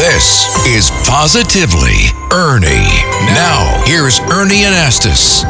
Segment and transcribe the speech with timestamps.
[0.00, 2.88] This is Positively Ernie.
[3.34, 5.44] Now, here's Ernie Anastos.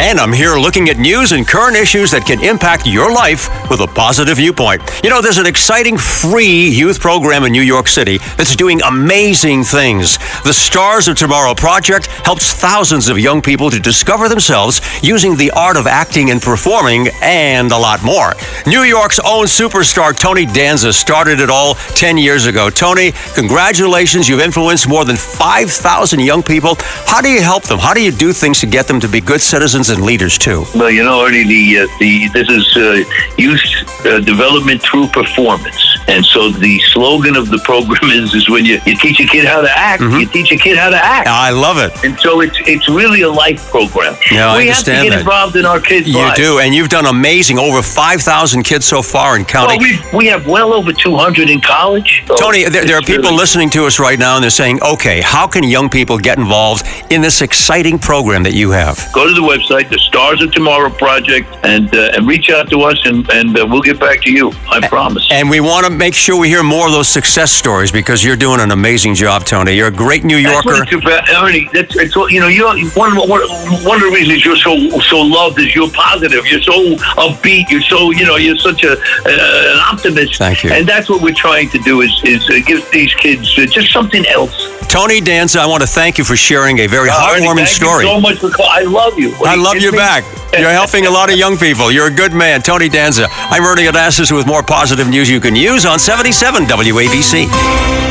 [0.00, 3.80] And I'm here looking at news and current issues that can impact your life with
[3.80, 4.80] a positive viewpoint.
[5.04, 9.62] You know, there's an exciting free youth program in New York City that's doing amazing
[9.62, 10.16] things.
[10.44, 15.50] The Stars of Tomorrow Project helps thousands of young people to discover themselves using the
[15.50, 18.32] art of acting and performing and a lot more.
[18.66, 22.70] New York's own superstar Tony Danza started it all 10 years ago.
[22.70, 24.30] Tony, congratulations.
[24.30, 26.76] You've influenced more than 5,000 young people.
[27.04, 27.78] How do you help them?
[27.78, 30.64] How do you do things to get them to be good citizens and leaders too?
[30.74, 33.04] Well, you know, Ernie, the, uh, the this is uh,
[33.36, 33.60] youth
[34.06, 35.99] uh, development through performance.
[36.10, 39.44] And so the slogan of the program is is when you, you teach a kid
[39.46, 40.20] how to act, Mm-hmm.
[40.20, 41.28] you teach a kid how to act.
[41.28, 41.92] I love it.
[42.04, 44.14] And so it's it's really a life program.
[44.30, 45.20] Yeah, I we have to get that.
[45.20, 46.38] involved in our kids' You lives.
[46.38, 47.58] do, and you've done amazing.
[47.58, 52.24] Over 5,000 kids so far and Well, we, we have well over 200 in college.
[52.26, 54.80] So Tony, there, there are people really- listening to us right now and they're saying,
[54.82, 58.96] okay, how can young people get involved in this exciting program that you have?
[59.12, 62.82] Go to the website, the Stars of Tomorrow Project, and uh, and reach out to
[62.82, 64.52] us, and, and uh, we'll get back to you.
[64.70, 65.26] I promise.
[65.30, 68.34] And we want to make sure we hear more of those success stories because you're
[68.34, 69.72] doing an amazing job, Tony.
[69.74, 70.64] You're a great New Yorker.
[70.80, 71.68] what it's about, Ernie.
[71.74, 72.48] That's all- you know.
[72.48, 73.42] You're one, one
[73.84, 76.46] one of the reasons you're so so loved is you're positive.
[76.46, 76.94] You're so
[77.26, 77.68] upbeat.
[77.68, 78.36] You're so you know.
[78.36, 80.38] You're such a uh, an optimist.
[80.38, 80.70] Thank you.
[80.72, 83.92] And that's what we're trying to do is is uh, give these kids uh, just
[83.92, 84.56] something else.
[84.88, 88.04] Tony Danza, I want to thank you for sharing a very Uh, heartwarming thank story.
[88.06, 88.66] You so much for call.
[88.66, 89.30] I love you.
[89.34, 89.98] What, I love you me?
[89.98, 90.24] back.
[90.58, 91.92] You're helping a lot of young people.
[91.92, 92.60] You're a good man.
[92.60, 93.28] Tony Danza.
[93.30, 97.50] I'm Ernie Anastos with more positive news you can use on 77 WABC.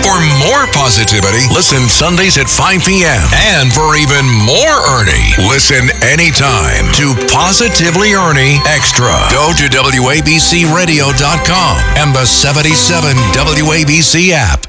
[0.03, 3.23] For more positivity, listen Sundays at 5 p.m.
[3.55, 9.15] And for even more Ernie, listen anytime to Positively Ernie Extra.
[9.31, 14.68] Go to WABCRadio.com and the 77 WABC app.